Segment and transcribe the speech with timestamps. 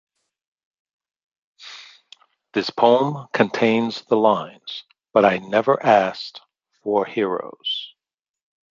[2.53, 6.41] This poem contains the lines But I never asked
[6.81, 7.93] for heroes.